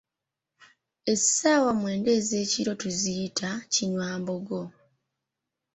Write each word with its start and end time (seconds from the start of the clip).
Essaawa 1.13 1.71
mwenda 1.79 2.09
ez'ekiro 2.19 2.71
tuziyita, 2.81 3.49
"Kinywambogo" 3.73 4.61